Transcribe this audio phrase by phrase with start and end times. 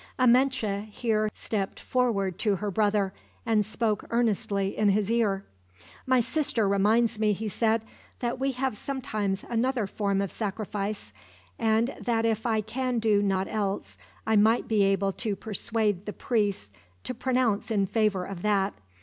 [0.17, 3.13] Amenche here stepped forward to her brother,
[3.45, 5.45] and spoke earnestly in his ear.
[6.07, 7.83] "My sister reminds me," he said,
[8.17, 11.13] "that we have sometimes another form of sacrifice;
[11.59, 16.13] and that if I can do naught else, I might be able to persuade the
[16.13, 16.71] priests
[17.03, 18.73] to pronounce in favor of that.